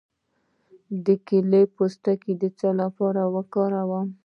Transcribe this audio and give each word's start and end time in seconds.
د 1.05 1.07
کیلې 1.27 1.61
پوستکی 1.75 2.33
د 2.41 2.43
څه 2.57 2.69
لپاره 2.81 3.21
وکاروم؟ 3.35 4.07